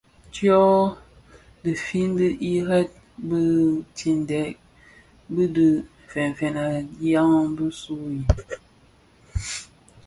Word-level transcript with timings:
Tsok 0.33 0.89
ki 1.61 1.71
fin 1.87 2.09
dhi 2.17 2.29
ireb 2.51 2.89
më 3.27 3.41
tidhëk 3.97 4.55
bidhi 5.33 5.69
fènfèn 6.11 6.55
a 6.65 6.65
dyaň 6.99 7.43
bisu 7.55 7.95
u. 8.09 8.13